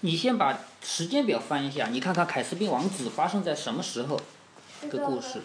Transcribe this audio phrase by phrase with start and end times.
[0.00, 4.20] 你先把时间表翻一下，你看看凯斯宾王子发生在什么时候
[4.82, 5.42] 的故事。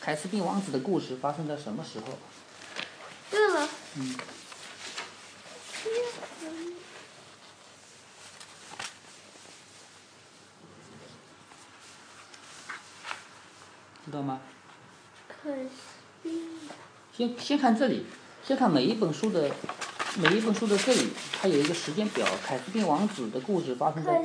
[0.00, 2.06] 凯斯宾王子的故事发生在什么时候？
[3.30, 4.16] 对了，嗯，
[14.06, 14.40] 知道吗？
[17.16, 18.06] 先先看这里，
[18.44, 19.50] 先看每一本书的
[20.16, 21.10] 每一本书的这里，
[21.40, 22.26] 它有一个时间表。
[22.44, 24.20] 凯斯宾王子的故事发生在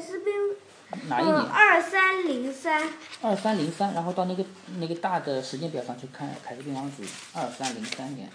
[1.07, 1.41] 哪一嗯，年？
[1.41, 2.89] 二三零三，
[3.21, 4.43] 二三零三，然后到那个
[4.79, 7.03] 那个大的时间表上去看凯斯宾王子
[7.33, 8.29] 二三零三年，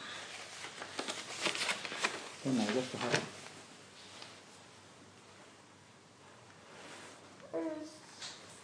[2.44, 3.08] 在哪个时候？
[7.52, 7.60] 嗯，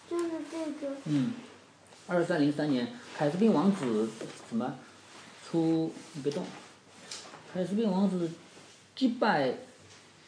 [0.09, 1.33] 就是这个，嗯，
[2.07, 4.09] 二三零三年，凯斯宾王子
[4.49, 4.77] 什么
[5.51, 5.93] 出？
[6.13, 6.45] 你别动。
[7.53, 8.31] 凯斯宾王子
[8.97, 9.55] 击败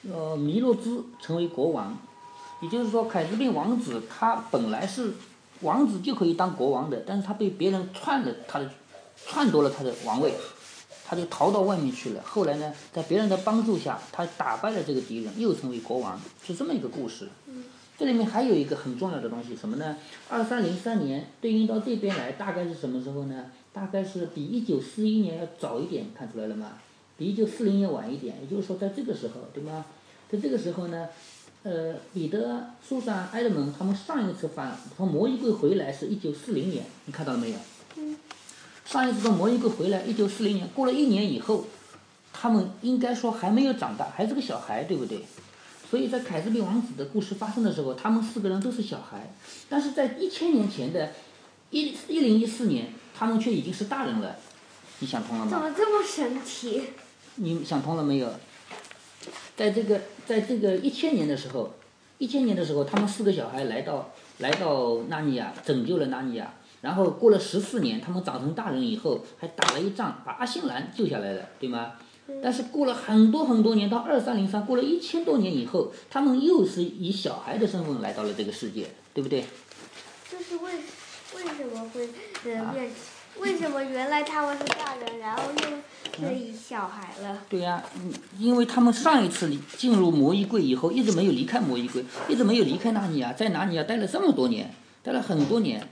[0.09, 1.99] 呃弥洛兹，成为国王。
[2.61, 5.15] 也就是说，凯斯宾王子他本来是
[5.63, 8.71] 王子就可以当国王的，但是他被别人篡了他的，
[9.17, 10.35] 篡夺了他的王位，
[11.07, 12.23] 他就逃到外面去了。
[12.23, 17.29] 后来呢，在别人的帮助下，他打败了这个敌人，又成为国王，是这么一个故事。
[17.97, 19.97] 这里面还有一个很重要的东西，什么呢？
[20.29, 23.47] 二三零三年对应到这边来，大概是什么时候呢？
[23.73, 26.73] 大概是比一九四一年要早一点，看出来了吗？
[27.19, 29.85] 比一九四零年晚一点，也就是说在这个时候，对吗？
[30.31, 31.09] 在这个时候呢，
[31.65, 37.57] 呃，彼得、苏珊、埃德蒙他们上一次返从摩衣柜回来是一九四零年，你看到了没有？
[38.85, 41.67] 上一次从摩衣柜回来，一九四零年，过了一年以后，
[42.33, 45.25] 他们应该说还没有长大，还是个小孩，对不对？
[45.91, 49.35] 所以在凯斯宾王子的故事发生的时候，他们四个人都是小孩，
[49.69, 51.13] 但是在一千年前的
[51.71, 54.37] 一一零一四年，他们却已经是大人了。
[55.01, 55.51] 你想通了吗？
[55.51, 56.83] 怎么这么神奇？
[57.39, 58.29] 你想通了没有？
[59.57, 61.75] 在这个在这个一千年的时候，
[62.19, 66.55] 一千年的时候，他们四个小孩来到来到纳尼亚，拯救了纳尼亚。
[66.81, 71.95] 然后过了十四年，他们长成大人以后，还打了一仗，把阿星兰救下来了，对吗？
[72.43, 79.45] 但是过了很多很多年，到二三零三，过了一千多年以后，他们又是以小孩的身份来到了这个世界，对不对？
[80.31, 80.73] 这是为
[81.35, 82.09] 为什么会
[82.45, 82.91] 呃啊变？
[83.41, 87.39] 为什么原来他们是大人，然后又是以小孩了？
[87.49, 95.87] 对呀、嗯，因为他们上一次进入魔衣柜以后，一直没有离开魔衣柜，一直没有离开纳尼亚，在纳尼亚待了这么多年，待了很多年，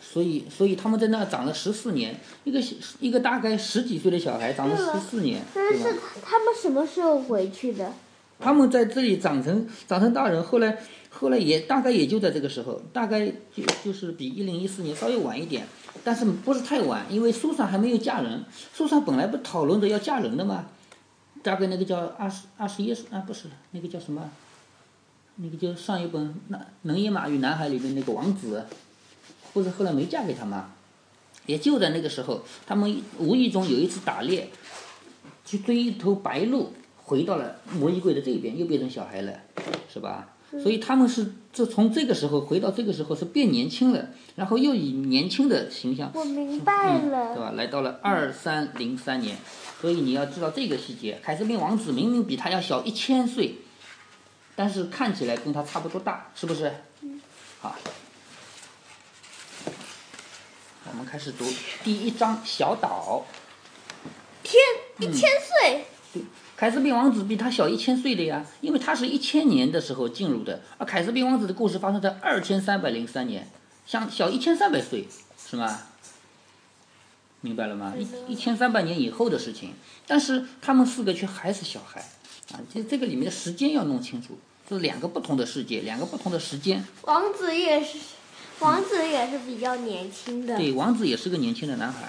[0.00, 5.94] 所以所以他们在那长了十四年，一个小一个大概十几岁的小孩长了十四年，但是？
[6.22, 7.92] 他们什么时候回去的？
[8.38, 10.76] 他们在这里长成长成大人，后来
[11.08, 15.64] 后来也大概也就在这个时候，大概就就是比一零一四年稍微晚一点，
[16.04, 20.66] 但是不是太晚，因为苏珊还没有嫁人，苏珊本来不讨论着要嫁人的吗？
[21.42, 24.30] 大概那个叫二十二十一啊，不是那个叫什么？
[25.36, 28.64] 那个叫上一本《那能野马与男孩》里面那个王子，
[29.52, 30.72] 不是后来没嫁给他吗？
[31.46, 34.50] 也就在那个时候，他们无意中有一次打猎，
[35.44, 39.32] 去追一头白鹿，回到了魔衣柜的这边，又变成小孩了，
[39.92, 40.31] 是吧？
[40.60, 47.38] 所以他们是就从这个时候回到这个时候是变年轻了，然后又以年轻的形象，我明白嗯，对。
[47.38, 47.52] 吧？
[47.52, 49.36] 来到了二三零三年，
[49.80, 53.56] 所以你要知道这个细节，凯瑟琳王子明明比他要小一千岁，
[54.54, 56.72] 但是看起来跟他差不多大，是不是？
[57.60, 57.76] 好，
[60.90, 61.44] 我们开始读
[61.84, 63.24] 第一章小岛。
[64.42, 64.60] 天，
[64.98, 65.84] 一千岁，
[66.62, 73.50] 凯斯宾王子比他小一千岁的呀，因为他是一千年的时候进入的，而凯斯宾王子的故事发生在二千三百零三年，
[73.84, 75.80] 像小一千三百岁，是吗？
[77.40, 77.94] 明白了吗？
[77.98, 79.74] 一一千三百年以后的事情，
[80.06, 82.00] 但是他们四个却还是小孩，
[82.52, 84.38] 啊，这这个里面的时间要弄清楚，
[84.70, 86.84] 这是两个不同的世界，两个不同的时间。
[87.02, 87.98] 王子也是，
[88.60, 90.56] 王子也是比较年轻的。
[90.56, 92.08] 对，王子也是个年轻的男孩。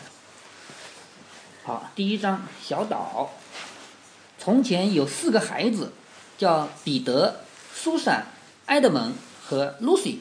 [1.64, 3.34] 好，第一章小岛。
[4.44, 5.94] 从前有四个孩子，
[6.38, 8.26] 叫彼得、苏珊、
[8.66, 10.20] 埃德蒙和露西。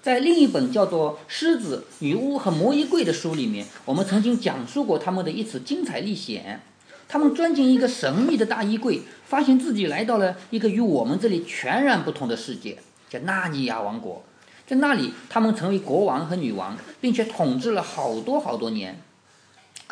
[0.00, 6.62] 在另一本叫做《狮子、女巫和魔衣柜》的书里面，我们曾经讲述过他们的一次精彩历险。
[7.06, 12.78] 他们钻进一个神秘的大衣柜，发现自己来到了一个与我们这里全然不同的世界，
[13.10, 14.24] 叫纳尼亚王国。
[14.66, 19.02] 在那里，他们成为国王和女王，并且统治了好多好多年。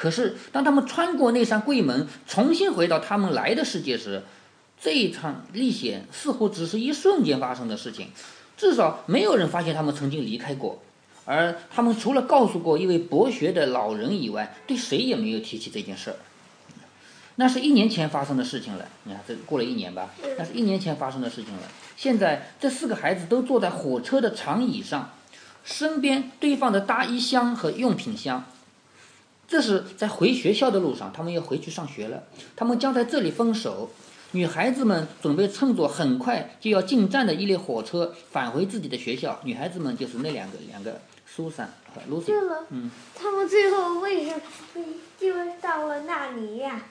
[0.00, 4.22] 可是，当他们穿过那扇柜门，重新回到他们来的世界时，
[4.80, 8.12] 这一场历险似乎只是一瞬间发生的事情，
[8.56, 10.80] 至少没有人发现他们曾经离开过。
[11.24, 16.16] 而他们除了告诉过一位博学的老人以外，对谁也没有提起这件事儿。
[17.34, 18.86] 那是一年前发生的事情了。
[19.02, 21.62] 你看，这过了一年吧，那是一年前发生的事情了。
[21.96, 25.10] 现在这四个孩子都坐在火车的长椅上，
[25.64, 28.44] 身边堆放着大衣箱和用品箱。
[29.48, 32.22] 这是在回学校的路上，他们要回去上学了。
[32.54, 33.90] 他们将在这里分手。
[34.32, 39.40] 女孩子们准备乘坐很快就要进站的一列火车返回自己的学校。
[39.42, 44.84] 女孩子们就是那两个，两个苏珊和露了，嗯他们最后为什么
[45.18, 46.82] 就到了纳尼亚？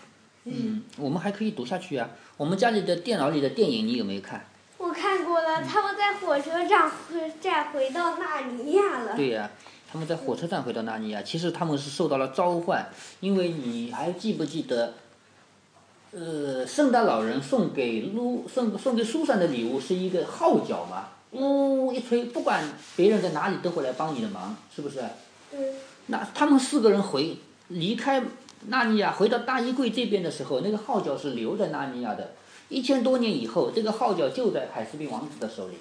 [0.46, 2.10] 嗯，我们还可以读下去啊。
[2.38, 4.44] 我们家里的电脑里的电影你有没有看？
[4.80, 6.90] 我看过了，他们在火车站
[7.40, 9.16] 站回到纳尼亚了。
[9.16, 9.48] 对呀、
[9.92, 12.90] 他们在火车站回到纳尼亚，其实他们是受到了召唤，
[13.20, 14.94] 因为你还记不记得，
[16.12, 21.10] 呃，圣诞老人送给露送送给苏珊的礼物是一个号角嘛？
[21.32, 22.64] 呜、一吹，不管
[22.96, 25.02] 别人在哪里都会来帮你的忙，是不是？
[25.52, 25.76] 嗯，
[26.08, 27.38] 那他们四个人回
[27.68, 28.24] 离开
[28.68, 32.32] 纳尼亚，回到大衣柜这边的时候，那个号角是留在纳尼亚的。
[32.70, 35.76] 一千多年以后，这个号角就在海斯宾王子的手里，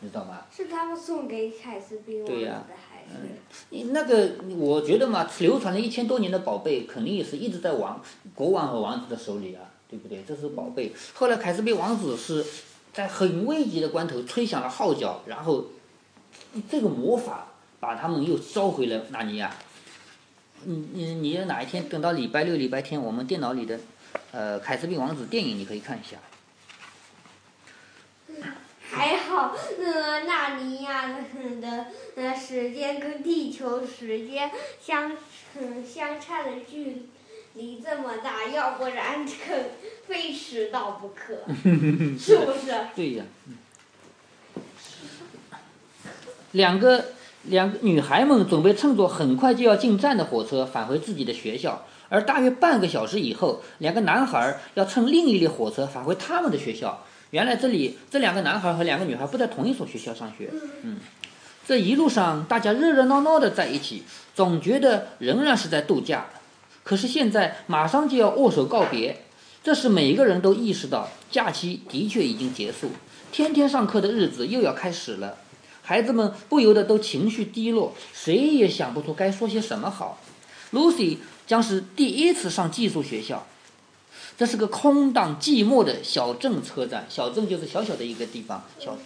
[0.00, 0.42] 你知道吗？
[0.54, 3.30] 是他们送给海斯宾王子的对呀孩嗯。
[3.70, 8.02] 你那个，我觉得嘛，流传了一千多年的宝贝，肯定也是一直在王
[8.34, 10.22] 国王和王子的手里啊，对不对？
[10.26, 10.92] 这是宝贝。
[11.14, 12.44] 后来凯斯宾王子是
[12.92, 15.66] 在很危急的关头吹响了号角，然后
[16.70, 17.46] 这个魔法
[17.80, 19.54] 把他们又召回了纳尼亚。
[20.64, 23.80] 你你你哪一天等到礼拜六、礼拜天，我们电脑里的
[24.32, 26.18] 呃凯斯宾王子电影你可以看一下。
[28.92, 34.50] 还好，呃，纳尼亚的的呃时间跟地球时间
[34.80, 35.16] 相
[35.58, 37.06] 嗯相差的距
[37.54, 39.62] 离这么大，要不然这可
[40.06, 41.38] 非迟到不可，
[42.20, 42.74] 是不是？
[42.94, 43.56] 对呀，嗯
[46.52, 47.06] 两个
[47.44, 57.06] 两个女孩们准备乘坐很快就要进站的火车返回自己的学校，而大约半个小时以后，两个男孩要乘另一列火车返回他们的学校。
[57.32, 60.50] 原来这里这两个男孩和两个女孩不在同一所学校上学，
[60.82, 60.98] 嗯，
[61.66, 64.02] 这一路上大家热热闹闹的在一起，
[64.34, 66.26] 总觉得仍然是在度假。
[66.82, 69.24] 可是现在马上就要握手告别，
[69.64, 72.90] 这时每个人都意识到假期的确已经结束，
[73.32, 75.38] 天天上课的日子又要开始了。
[75.80, 80.20] 孩子们不由得都情绪低落，谁也想不出该说些什么好。
[80.72, 83.46] Lucy 将是第一次上寄宿学校，
[84.42, 88.64] 这是个空荡寂寞的小镇车站，小镇就是小小的一个地方。
[88.76, 88.98] 小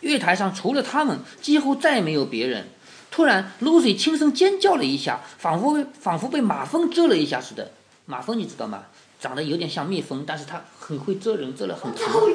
[0.00, 2.70] 月台上除了他们，几乎再没有别人。
[3.12, 7.70] 突然，Lucy 轻声尖叫了一下，仿佛仿佛被马蜂蛰了一下似的。
[8.06, 8.86] 马蜂你知道吗？
[9.20, 12.04] 长得有点像蜜蜂，但是它很会蛰人，蛰了很疼。
[12.12, 12.34] 早就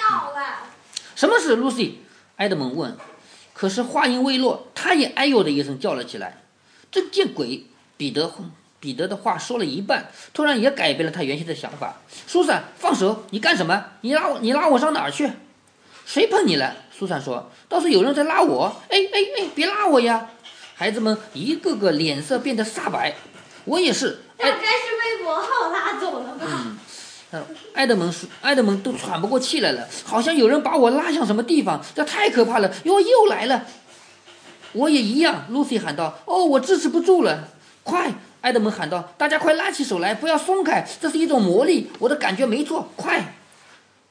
[0.00, 0.68] 道了。
[1.16, 1.94] 什么事，Lucy？
[2.36, 2.96] 埃德蒙问。
[3.52, 6.44] 可是话音未落，他也哎呦的一声叫了起来。
[6.92, 7.66] 这见鬼！
[7.96, 8.28] 彼得
[8.84, 12.02] 彼得的话说了一半，突然也改变了他原先的想法。
[12.26, 13.24] 苏珊，放手！
[13.30, 13.82] 你干什么？
[14.02, 15.30] 你拉我，你拉我上哪儿去？
[16.04, 16.76] 谁碰你了？
[16.92, 20.28] 苏珊说：“倒是有人在拉我。”哎哎哎，别拉我呀！
[20.74, 23.14] 孩子们一个个脸色变得煞白。
[23.64, 24.18] 我也是。
[24.36, 26.46] 大概是被魔号拉走了吧？
[27.32, 32.70] 嗯埃德蒙说：“埃德蒙都喘不过气来了，好像有人把我拉向什么地方，这太可怕了！
[32.84, 33.64] 哟，又来了！”
[34.72, 37.48] 我也一样，Lucy 喊道：“哦，我支持不住了！”
[37.82, 38.12] 快！
[38.44, 43.34] 埃德蒙喊道：“大家快拉起手来，不要松开，这是一种魔力，我的感觉没错，快！”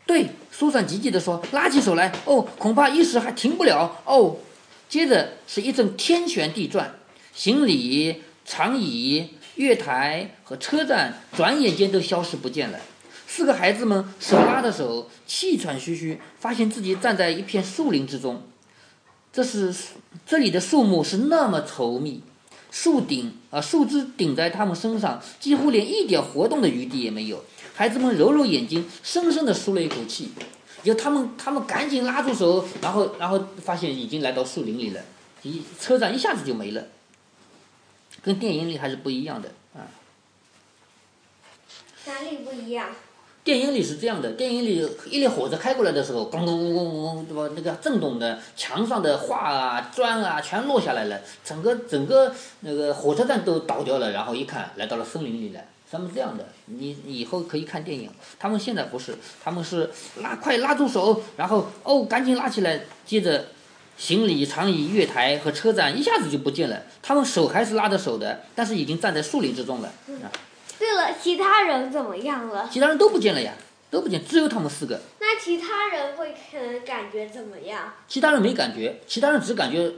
[0.07, 2.11] 对，苏珊急急地说：“拉起手来！
[2.25, 4.37] 哦，恐怕一时还停不了哦。”
[4.89, 6.95] 接着是一阵天旋地转，
[7.31, 12.79] 行李、长椅、月台和车站转眼间都消失不见了。
[13.27, 18.41] 四个孩子们手拉着手，气喘吁吁，发现自己站在一片树林之中。
[19.31, 19.71] 这是
[20.25, 22.23] 这里的树木是那么稠密，
[22.73, 27.45] 树顶啊树枝顶在他们身上，几乎连一点活动的余地也没有。
[27.75, 30.31] 孩子们揉揉眼睛，深深地舒了一口气。
[30.83, 34.99] 就他们他们赶紧拉住手，然后然后发现已经来到树林里了，
[35.43, 36.87] 一车站一下子就没了，
[38.23, 39.85] 跟电影里还是不一样的啊。
[42.07, 42.89] 哪里不一样？
[43.43, 47.53] 电影里是这样的，电影里一列火车开过来的时候，咣咣咣咣咣，对吧？
[47.55, 54.11] 那个震动的墙上的画啊、砖啊，全落下来了，整个整个那个火车站都倒掉了。
[54.11, 55.59] 然后一看，来到了森林里了。
[55.91, 58.09] 他们这样的，你以后可以看电影。
[58.39, 63.47] 他们现在不是，他们是拉快拉住手，然后哦赶紧拉起来，接着
[63.97, 66.81] 行李、长椅、月台和车站一下子就不见了。
[67.01, 69.89] 他们手还是拉着手的，但是已经站在树林之中了。
[70.23, 70.31] 啊，
[70.83, 72.69] 对了，其他人怎么样了？
[72.69, 73.53] 其他人都不见了呀，
[73.89, 74.99] 都不见，只有他们四个。
[75.19, 77.93] 那其他人会可能感觉怎么样？
[78.05, 79.93] 其他人没感觉，其他人只感觉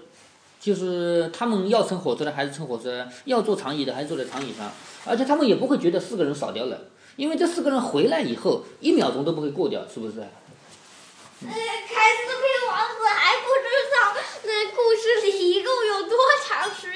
[0.60, 4.72] 就是他们要乘火车的还是乘火车，要坐长椅的还是坐在长椅上，
[5.06, 6.82] 而且他们也不会觉得四个人少掉了，
[7.16, 10.20] 因为这四个人回来以后一秒钟都不会过掉，是不是？
[10.20, 16.95] 呃，凯斯宾王子还不知道那故事里一共有多长时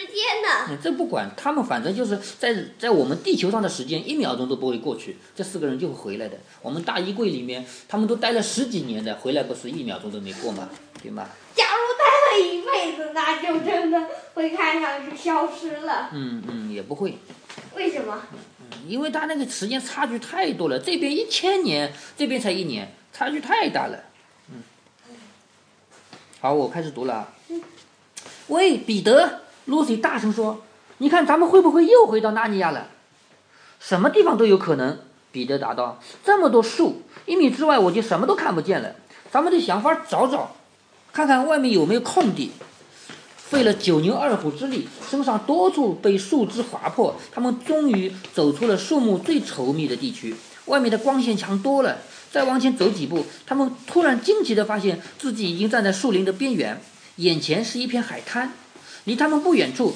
[0.77, 6.37] 这不管他们，反正就是在在我们地球上的时间一秒钟都不会过去，这四个人就会回来的。
[6.61, 10.69] 我们大衣柜里面，他们都待了十几年的，回来不是一秒钟都没过吗？
[11.01, 11.29] 对吗？
[11.55, 14.01] 假如待了一辈子，那就真的
[14.33, 16.09] 会看上去消失了。
[16.13, 17.17] 嗯嗯，也不会，
[17.75, 18.21] 为什么？
[18.87, 24.03] 因为他那个时间差距太多了，这边一千年，这边才一年，差距太大了。
[24.51, 24.63] 嗯，
[26.39, 27.33] 好，我开始读了啊。
[28.47, 30.61] 喂，彼得，露西大声说
[30.99, 32.87] ：“你看，咱们会不会又回到纳尼亚了？”
[33.79, 34.99] 什么地方都有可能，
[35.31, 38.95] 彼得答道：“这么多树，一米之外我就什么都看不见了。
[39.31, 40.55] 咱们得想法找找，
[41.13, 42.51] 看看外面有没有空地。”
[43.37, 50.35] 费了九牛二虎之力，身上多处被树枝划破，他们终于走出了树木最稠密的地区。
[50.65, 51.97] 外面的光线强多了。
[52.31, 56.79] 再往前走几步，他们突然惊奇地发现自己已经站在树林的边缘，
[57.15, 58.53] 眼前是一片海滩，
[59.09, 59.95] 离他们不远处，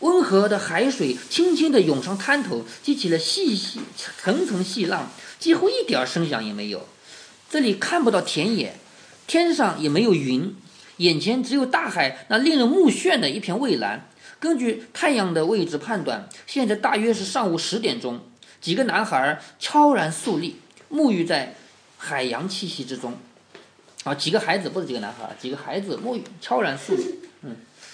[0.00, 6.86] 温和的海水轻轻地涌上滩头，激起了细细层层细浪，几乎一点声响也没有。
[7.48, 8.76] 这里看不到田野，
[9.26, 10.54] 天上也没有云。
[10.98, 14.06] 眼前只有大海，那令人目眩的一片蔚蓝。
[14.38, 18.20] 根据太阳的位置判断，现在大约是上午十点钟。
[18.60, 20.56] 几个男孩悄然肃立，
[20.92, 21.54] 沐浴在
[21.96, 23.14] 海洋气息之中。
[24.04, 27.20] 啊，几个孩子不是几个男孩，几个孩子沐浴悄然肃立。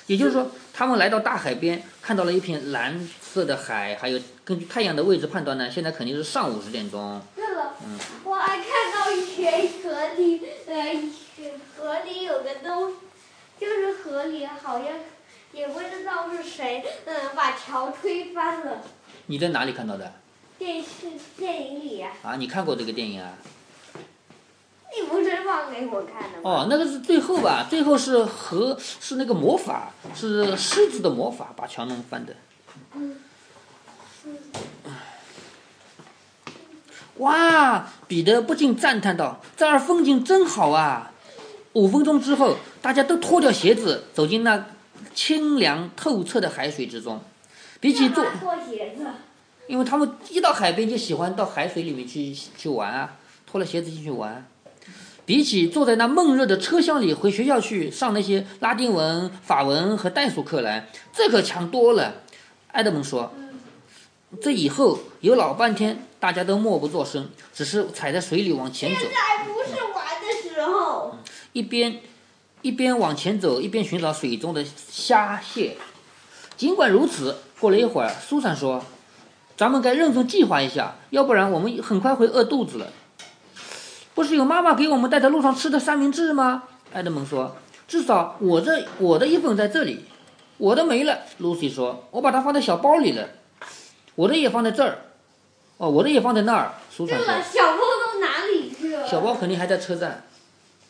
[0.06, 7.20] 嗯，也就是说，他们来到大海边，看到了一片蓝色的海，还有根据太阳的位置判断呢，现在肯定是上午十点钟。
[7.34, 10.94] 对了，嗯，我还看到一片河里，呃，
[11.76, 12.94] 河里有个东，
[13.58, 14.88] 就是河里好像
[15.52, 18.82] 也不知道是谁，嗯，把桥推翻了。
[19.26, 20.12] 你在哪里看到的？
[20.58, 20.86] 电视
[21.36, 23.34] 电影里啊、啊，你看过这个电影啊？
[25.46, 26.42] 你不是放给我看的吗？
[26.42, 27.66] 哦，那个是最后吧？
[27.70, 32.34] 最后是和是那个魔法，是狮子的魔法把墙弄翻的。
[37.18, 37.88] 哇！
[38.06, 41.12] 彼得不禁赞叹道：“这儿风景真好啊！”
[41.72, 44.66] 五分钟之后，大家都脱掉鞋子，走进那
[45.14, 47.22] 清凉透彻的海水之中。
[47.80, 49.06] 比起坐，脱鞋子？
[49.66, 54.46] 因为他们一到海边就喜欢到海水里面去去玩啊，脱了鞋子进去玩。
[55.26, 62.22] 比起坐在那闷热的车厢里回学校去上那些拉丁文、法文和代数课来，这可强多了。
[62.68, 63.32] 埃德蒙说
[64.40, 69.10] ：“这以后有老半天，大家都默不作声，只是踩在水里往前走现。
[69.10, 71.16] 在不是玩的时候。
[71.52, 72.00] 一边
[72.62, 75.76] 一边往前走，一边寻找水中的虾蟹。
[76.56, 78.84] 尽管如此，过了一会儿，苏珊说
[79.56, 82.92] ：“咱们该认真计划一下，要不然我们很快会饿肚子了。”
[84.16, 86.62] 不是有妈妈给我们带在路上吃的三明治吗？
[86.94, 87.54] 埃德蒙说
[87.86, 90.06] ：“至少我这我的一份在这里，
[90.56, 91.18] 我的没了。
[91.38, 93.28] ”Lucy 说：“我把它放在小包里了，
[94.14, 95.00] 我的也放在这儿。
[95.76, 97.26] 哦，我的也放在那儿。”苏珊说。
[97.26, 99.06] 小包都哪里去了？
[99.06, 100.24] 小包肯定还在车站，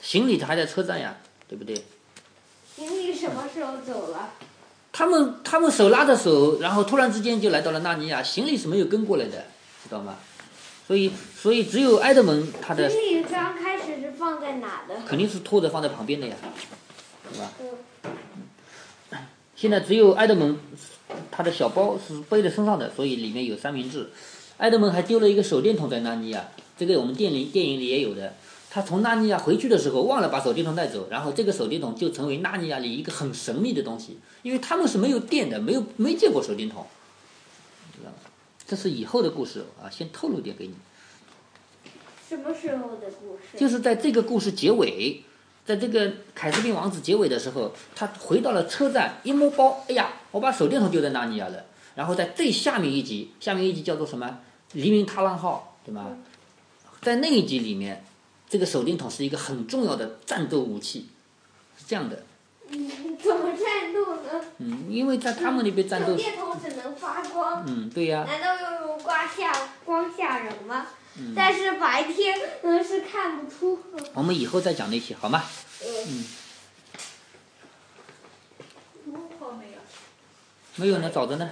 [0.01, 1.17] 行李还在车站呀，
[1.49, 1.75] 对不对？
[2.77, 4.35] 行李什么时候走了？
[4.93, 9.47] 他们他们手拉着手，然后突然之间就来到了纳尼亚，行李是没有跟过来的，
[9.83, 10.15] 知道吗？
[10.87, 14.95] 所以所以只有埃德蒙他的行李刚开始是放在哪的？
[15.07, 16.37] 肯定是拖着放在旁边的呀，
[17.33, 17.53] 对吧？
[18.03, 19.19] 嗯，
[19.57, 20.59] 现在只有埃德蒙
[21.31, 24.11] 他的小包是背在身上的，所以里面有三明治。
[24.59, 28.35] 埃德蒙还丢了一个手电筒在纳尼亚，这个我们电影电影里也有的。
[28.71, 36.87] 他从纳尼亚回去的时候忘了把手电筒带走，然后这个手电筒就成为纳尼亚里一个很神秘的东西，因为他们是没有电的，没有没见过手电筒？
[38.67, 40.75] 这是以后的故事啊，先透露点给你。
[42.29, 43.57] 什么时候的故事？
[43.57, 45.23] 就是在这个故事结尾，
[45.65, 51.65] 在这个凯斯宾王子结尾的时候，他回到了车站，一摸包，哎呀，我把手电筒丢在纳尼亚了。
[51.95, 54.41] 然后在最下面一集，下面一集叫做什么？
[54.73, 56.19] 黎明踏浪号，对吗？
[57.01, 58.05] 在那一集里面，
[58.49, 61.07] 这个手电筒是一个很重要的战斗武器，
[61.79, 62.25] 是这样的。
[62.69, 64.45] 嗯，怎么战斗呢？
[64.59, 66.76] 嗯，因为在他们那边战手斗，电筒只能
[67.67, 69.53] 嗯，对呀、难道要用光吓
[69.85, 70.87] 光吓人吗？
[71.19, 73.81] 嗯但是白天嗯是看不出。
[74.13, 75.43] 我们以后再讲那些好吗？
[75.83, 76.25] 嗯，
[79.07, 79.13] 没
[79.73, 79.79] 有？
[80.77, 81.51] 没有呢，找着呢。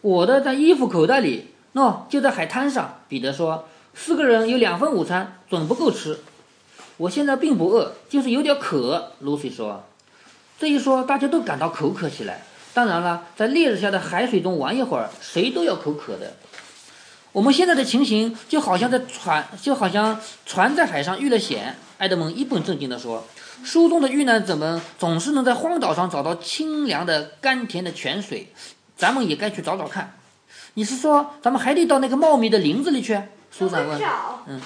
[0.00, 3.02] 我的在衣服口袋里，喏、就在海滩上。
[3.06, 6.20] 彼得说：“四个人有两份午餐，准不够吃。”
[6.96, 9.12] 我现在并不饿，就是有点渴。
[9.22, 9.84] ”Lucy 说。
[10.60, 12.42] 这一说，大家都感到口渴起来。
[12.74, 16.34] 当然了，在烈日下的海水中玩一会儿，谁都要口渴的。
[17.32, 21.78] 我们现在的情形就好像在船，就好像船在海上遇了险。
[21.96, 23.26] 埃德蒙一本正经地说
[23.64, 28.52] ：“书中的遇难者们总是能在荒岛上找到清凉的、甘甜的泉水，
[28.98, 30.12] 咱们也该去找找看。”
[30.74, 33.18] 你是说，咱们还得到那个茂密的林子里去？
[33.50, 33.98] 苏珊问。
[34.46, 34.60] 嗯，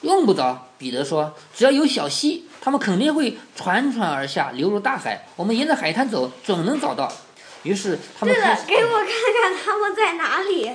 [0.00, 0.68] 用不着。
[0.78, 5.26] 彼得说：“只要有小溪，他们肯定会船船而下，流入大海。
[5.36, 7.12] 我们沿着海滩走，准能找到。”
[7.62, 10.70] 于是他们开始给我看看他们在哪里。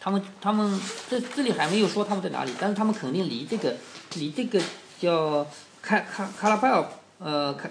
[0.00, 3.76] 他们他们这这里还没有说他们在哪里，但是他们肯定离这个
[4.14, 4.60] 离这个
[4.98, 5.46] 叫
[5.80, 6.84] 卡卡卡拉巴尔
[7.18, 7.68] 呃卡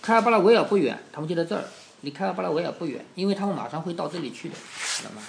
[0.00, 1.64] 卡拉巴拉维尔不远，他们就在这儿，
[2.02, 4.54] 离卡拉巴拉维尔不远，因为他们马上会到这里去的，
[4.98, 5.22] 知道吗？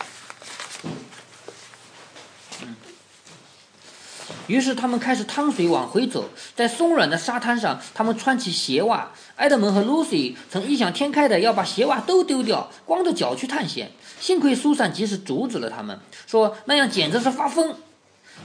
[4.52, 9.10] 于是他们开始趟水往回走，在松软的沙滩上，他们穿起鞋袜。
[9.38, 13.92] 埃德蒙和露西曾异想天开的要把鞋袜都丢掉，光着脚去探险。
[14.20, 17.74] 幸亏苏珊及时阻止了他们，说那样简直是发疯，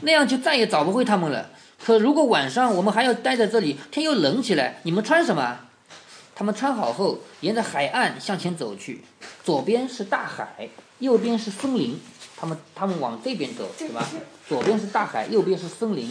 [0.03, 1.51] 那样就再也找不回他们了。
[1.85, 5.59] 可如果晚上我们还要待在这里，天又冷起来，你们穿什么？
[6.37, 9.03] 他们穿好后，沿着海岸向前走去，
[9.43, 10.69] 左边是大海，
[11.01, 11.99] 右边是森林。
[12.37, 14.07] 他们他们往这边走，是吧？
[14.49, 16.09] 左边是大海，右边是森林，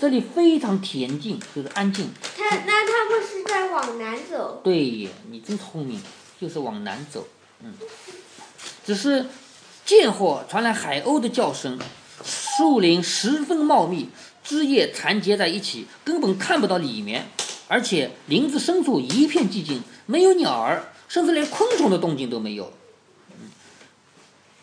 [0.00, 2.10] 这里非常恬静，就是安静。
[2.36, 4.60] 他那他们是在往南走。
[4.64, 6.00] 对，你真聪明，
[6.40, 7.28] 就是往南走。
[7.62, 7.74] 嗯，
[8.84, 9.26] 只是
[9.84, 11.78] 贱货传来海鸥的叫声，
[12.24, 14.08] 树林十分茂密，
[14.42, 17.26] 枝叶缠结在一起，根本看不到里面。
[17.68, 22.72] 而且林子深处一片寂静，没有鸟儿，甚至连昆虫的动静都没有。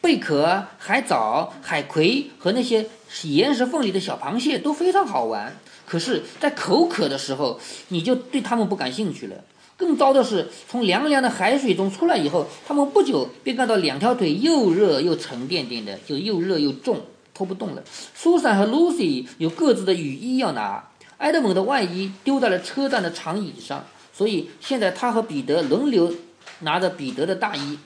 [0.05, 2.85] 贝壳、海藻、海葵和那些
[3.23, 5.51] 岩石缝里的小螃蟹都非常好玩，
[5.87, 9.35] 可是，在口渴的时候，你就对它们不感兴趣了。
[9.75, 17.01] 更糟的是，从凉凉的海水中出来以后，它们不久便感到两条腿又热又沉甸甸的，就又热又重，
[17.33, 17.83] 拖不动了。
[18.13, 20.87] 苏珊和露西有各自的雨衣要拿，
[21.17, 26.13] 埃德蒙的外衣丢在了车站的长椅上，所以现在他和彼得轮流
[26.59, 27.79] 拿着彼得的大衣。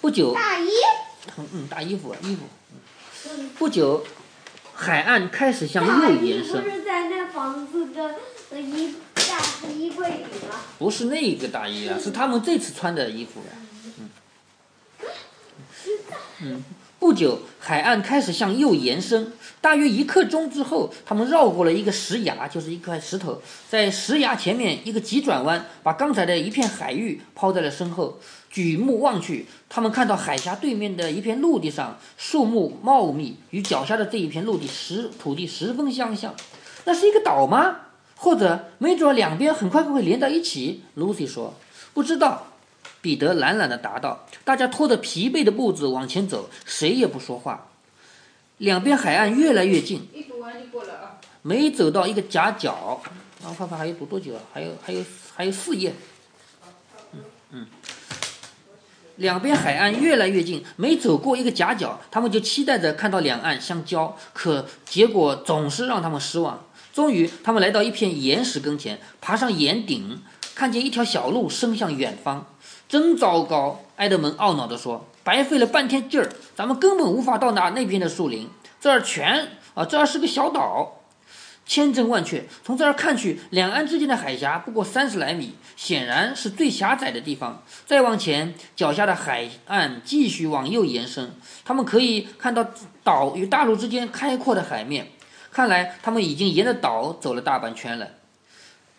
[0.00, 0.32] 不久，
[1.52, 2.42] 嗯，大衣服，衣服。
[3.58, 4.04] 不久，
[4.74, 6.62] 海岸开始向右延伸。
[6.62, 8.14] 不是在那房子的
[8.60, 10.56] 衣大衣柜里吗？
[10.78, 13.42] 不是那个大衣啊，是他们这次穿的衣服
[13.98, 14.10] 嗯。
[16.42, 16.64] 嗯。
[17.00, 19.32] 不久，海岸开始向右延伸。
[19.60, 28.18] 大约一刻钟之后，他们绕过了一个石崖，就是一块石头，在石崖前面一个急转弯，把刚才的一片海域抛在了身后。
[28.50, 36.34] 举目望去，他们看到海峡对面的一片陆地上，树木茂密，与脚下的这一片陆地十土地十分相像。
[36.84, 37.76] 那是一个岛吗？
[38.16, 41.54] 或者，没准两边很快就会连到一起？Lucy 说
[41.94, 42.46] ：“不知道。”
[43.00, 47.68] 彼得懒懒地答道：“大家拖着疲惫的步子往前走，谁也不说话。
[48.56, 50.08] 两边海岸越来越近，
[51.42, 53.00] 没走到一个夹角。
[53.40, 54.40] 然后看看还有读多久啊？
[54.52, 55.04] 还有还有
[55.36, 55.94] 还有四页。
[57.12, 57.20] 嗯
[57.52, 57.66] 嗯。
[59.18, 66.64] 两边海岸越来越近，没走过一个夹角，他们就期待着看到两岸相交，可结果总是让他们失望。
[66.92, 70.22] 终于，他们来到一片岩石跟前，爬上岩顶，
[70.54, 72.46] 看见一条小路伸向远方。
[72.88, 73.80] 真糟糕！
[73.96, 78.48] 埃德蒙懊恼地说：“白费了半天劲儿，咱们根本无法到达那边的树林。
[78.80, 80.97] 这儿全啊，这儿是个小岛，
[81.68, 82.44] 千真万确。
[82.64, 87.62] 从这儿看去，两岸之间的海峡不过三十来米，显然是最狭窄的地方。
[87.86, 91.30] 再往前，脚下的海岸继续往右延伸，
[91.64, 92.66] 他们可以看到
[93.04, 95.12] 岛与大陆之间开阔的海面。
[95.52, 98.08] 看来他们已经沿着岛走了大半圈了。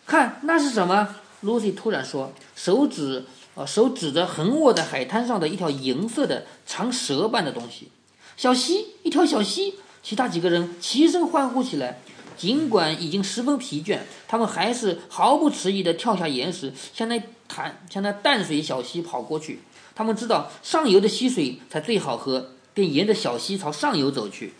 [0.06, 3.26] 看，那是什么？”Lucy 突然说，手指。
[3.56, 7.90] 呃，手指着横卧在海滩上的一条银色的长蛇般的东西，
[8.36, 9.74] 小溪，一条小溪。
[10.04, 11.98] 其他几个人齐声欢呼起来。
[12.40, 19.60] 尽管已经十分疲倦，他们还是毫不迟疑地跳下岩石，向那潭、向那淡水小溪跑过去。
[19.94, 24.54] 他们知道上游的溪水才最好喝，便沿着小溪朝上游走去。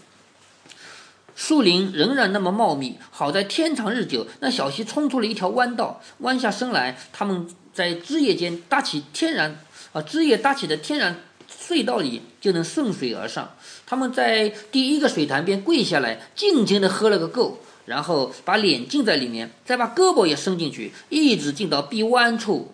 [1.35, 7.49] 树林仍然那么茂密，好在天长日久，那小溪冲出了一条弯道，弯下身来，他们。
[7.73, 9.61] 在枝叶间搭起天然
[9.93, 13.55] 啊，枝叶搭起的天然隧道里，就能顺水而上。
[13.91, 22.73] 他们在第一个水潭边跪下来，尽情地喝了个够，然后把脸浸在里面，再把胳膊也伸进去，一直浸到臂弯处。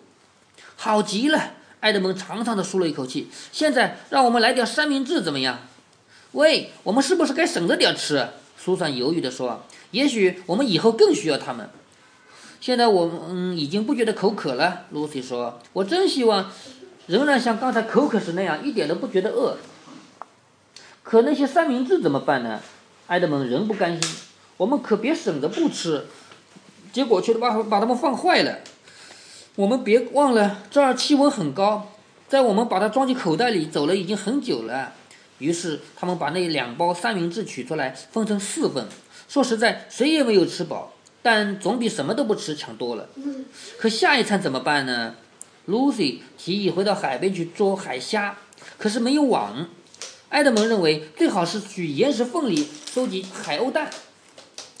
[0.75, 1.53] 好极了！
[1.79, 3.29] 埃德蒙长长的舒了一口气。
[3.51, 5.61] 现在让我们来点三明治怎么样？
[6.33, 8.27] 喂，我们是不是该省着点吃？
[8.55, 11.67] 苏珊犹豫地说：“也许我们以后更需要他们。
[12.61, 16.51] 现在我们、嗯、已经不觉得口渴了。”露西说：“我真希望
[17.07, 19.57] 仍然像刚才口渴时那样，一点都不觉得饿。
[21.09, 22.59] 可那些三明治怎么办呢？”
[23.07, 24.15] 埃德蒙仍不甘心
[24.57, 26.05] ：“我们可别省着不吃，
[26.91, 28.59] 结果却把把它们放坏了。
[29.55, 31.93] 我们别忘了，这儿气温很高，
[32.27, 34.91] 在我们把它装进口袋里走了已经很久了。”
[35.39, 38.87] 于是他们把那两包三明治取出来，分成四份。
[39.29, 40.91] 说实在，谁也没有吃饱，
[41.21, 43.07] 但总比什么都不吃强多了。
[43.77, 45.15] 可下一餐怎么办呢
[45.69, 48.35] ？Lucy 提议回到海边去捉海虾，
[48.77, 49.69] 可是没有网。
[50.29, 53.89] 埃德蒙认为最好是去岩石缝里收集海鸥蛋，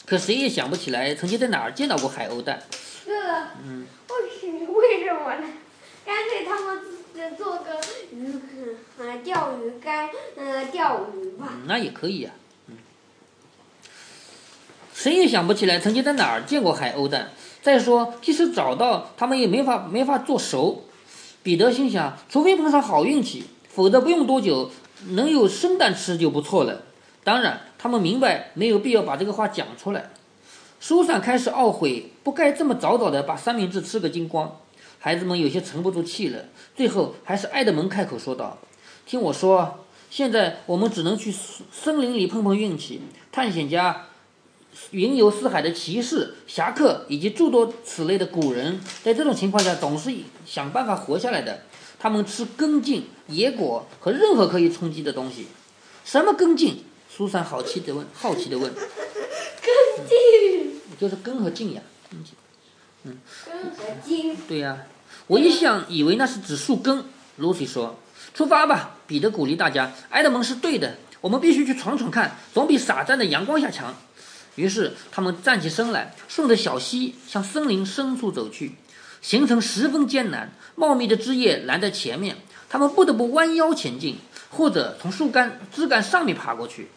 [0.05, 2.61] 可谁也想不起来曾经在哪儿见到过海鸥蛋。
[3.07, 3.15] 为
[4.67, 5.47] 为什么呢？
[6.05, 6.79] 干脆他们
[7.37, 7.79] 做个
[8.11, 8.33] 鱼，
[8.99, 11.53] 嗯，钓鱼竿，嗯，钓鱼吧。
[11.65, 12.31] 那也可以呀、
[12.67, 12.77] 嗯。
[14.93, 17.31] 谁也想不起来曾经在哪儿见过海鸥蛋。
[17.61, 20.85] 再说，即使找到，他们也没法没法做熟。
[21.41, 24.71] 彼得心想，除非碰上好运气，否则不用多久
[25.09, 26.83] 能有生蛋吃就不错了。
[27.23, 30.11] 当然，他们明白没有必要把这个话讲出来。
[30.79, 34.59] 苏珊开始懊悔，不该这么早早的把三明治吃个精光。
[34.99, 38.57] 孩子们有些沉不住气了，最后还是埃德蒙开口说道
[39.05, 41.33] ：“听我说，现在我们只能去
[41.71, 43.01] 森林里碰碰运气。
[43.31, 44.05] 探险家、
[44.91, 50.11] 云游四海的骑士、侠客以及诸多此类的古人，在这种情况下总是
[50.45, 51.61] 想办法活下来的。
[51.99, 55.47] 他们吃根茎、野果和任何可以充饥的东西。
[56.05, 58.05] 什么根茎？”苏珊好奇的问。
[58.13, 60.81] 好奇的问：“根茎？
[60.99, 61.81] 就是根和茎呀。”
[62.11, 62.33] 根茎。
[63.03, 64.35] 嗯，根和茎。
[64.47, 64.85] 对呀、啊，
[65.27, 67.05] 我一向以为那是指树根。
[67.39, 67.97] Lucy 说
[68.33, 69.93] ：“出发吧！”彼得鼓励大家。
[70.09, 73.95] 埃德蒙是对的，我们必须去闯闯看，总比傻站在阳光下强。
[74.55, 78.73] 于是他们站起身来，顺着小溪向森林深处走去。
[79.21, 82.37] 行程十分艰难，茂密的枝叶拦在前面，
[82.69, 84.17] 他们不得不弯腰前进，
[84.49, 86.89] 或者从树干枝干上面爬过去。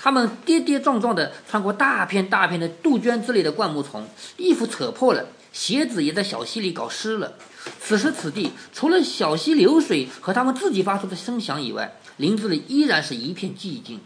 [0.00, 5.26] 他们跌跌撞撞地穿过大片大片的杜鹃之类的灌木丛，衣服扯破了。
[5.52, 7.32] 鞋子也在小溪里搞湿了。
[7.80, 14.00] 此时此地，除了小溪流水和他们自己发出的声响以外，林子里依然是一片寂静。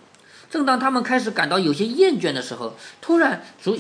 [0.50, 3.78] 正当他们开始感到有些厌倦的时候，突然注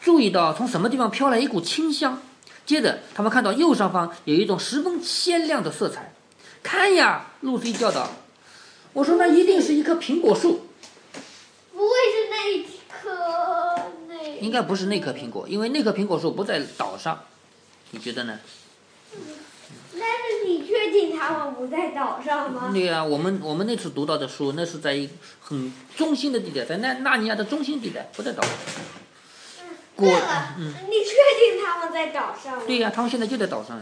[0.00, 2.20] 注意到从什么地方飘来一股清香。
[2.66, 6.12] 接着，他们看到右上方有一种十分鲜亮的色彩。
[6.62, 8.10] 看呀，露西叫道
[8.94, 10.66] ：“我说那一定是一棵苹果树。”
[11.74, 14.40] 不会是那一棵那？
[14.40, 17.24] 应该不是那棵苹果，因为那棵苹果树不在岛上，
[17.90, 18.38] 你觉得呢？
[19.92, 22.70] 但是你确定他们不在岛上吗？
[22.72, 28.50] 对呀、啊，我们我们那次读到的书，那是在一很中心的地带，在纳纳尼亚的中心地带，不在岛上。
[29.96, 30.08] 果，
[30.58, 32.62] 嗯，你确定他们在岛上吗？
[32.66, 33.80] 对呀、啊，他们现在就在岛上。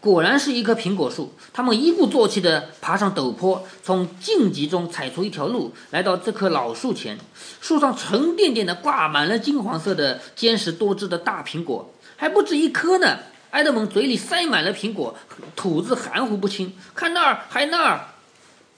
[0.00, 7.18] 果然是一棵苹果树，他们一鼓作气地爬上陡坡，从荆棘中踩出一条路，来到这棵老树前。
[7.60, 13.18] 树上沉甸甸的挂满了金黄色的、坚实多汁的大苹果，还不止一颗呢。
[13.50, 15.16] 埃德蒙嘴里塞满了苹果，
[15.56, 16.72] 吐字含糊不清。
[16.94, 18.08] 看那儿，还那儿，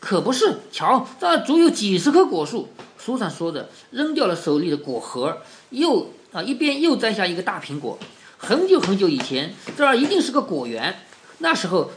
[0.01, 0.61] 可不是。
[0.73, 2.71] 瞧，这儿足有几十棵果树。
[3.03, 7.99] 书上说着，扔掉了手里的果核，又啊一边又摘下一个大苹果。
[8.37, 11.01] 很久很久以前，这儿一定是个果园。
[11.39, 11.91] 那时候，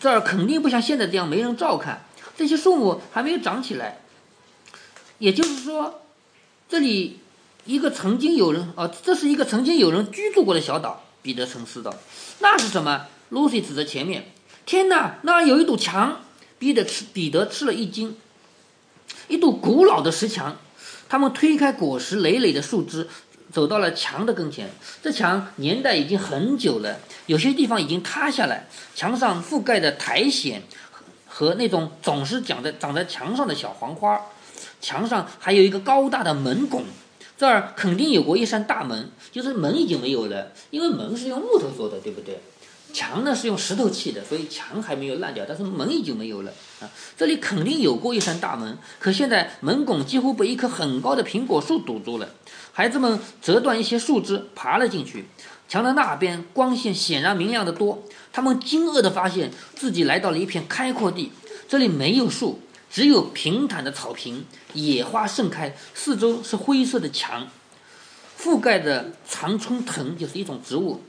[0.00, 4.00] 这儿肯定不像现在这样没人照看，这些树木还没有长起来。
[5.18, 6.02] 也就是说，
[6.68, 7.20] 这里
[7.64, 11.02] 一个曾经有人啊、这是一个曾经有人居住过的小岛。
[11.22, 11.94] 彼得沉思道
[12.40, 14.30] ：“那是什么？”Lucy 指着前面。
[14.66, 16.20] 天哪，那有一堵墙！
[16.58, 18.16] 彼得吃彼得吃了一惊。
[19.28, 20.56] 一堵古老的石墙。
[21.08, 23.08] 他们推开果实累累的树枝。
[23.52, 24.68] 走到了墙的跟前，
[25.00, 30.60] 这墙年代已经很久了，有些地方已经塌下来，墙上覆盖着苔藓
[31.28, 34.20] 和那种总是长在长在墙上的小黄花。
[34.80, 36.82] 墙上还有一个高大的门拱，
[37.38, 42.40] 这儿肯定有过一扇大门，就是门已经没有了，因为门是用木头做的，对不对？
[42.94, 46.88] 墙呢是用石头砌的，所以墙还没有烂掉，但是门已经没有了啊。
[47.16, 52.28] 这里肯定有过一扇大门，可现在门拱几乎被一棵很高的苹果树堵住了。
[52.72, 55.26] 孩子们折断一些树枝，爬了进去。
[55.66, 58.04] 墙的那边光线显然明亮得多。
[58.32, 61.32] 他们惊愕地发现自己来到了一片开阔地，
[61.68, 67.48] 这里没有树，只有平坦的草坪，野花盛开，四周是灰色的墙，
[68.38, 71.02] 覆盖着常春藤，就是一种植物。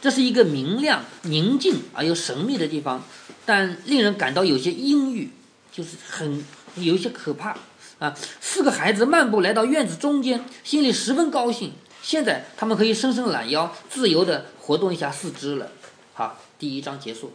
[0.00, 3.02] 这是一个明亮、宁静而又神秘的地方，
[3.44, 5.30] 但令人感到有些阴郁，
[5.72, 6.44] 就是很
[6.76, 7.56] 有一些可怕。
[7.98, 11.72] 啊，四个孩子漫步来到院子中间，心里十分高兴。
[12.00, 15.72] 现在他们可以伸伸懒腰，自由地活动一下四肢了。
[16.14, 17.32] 好，第一章结束。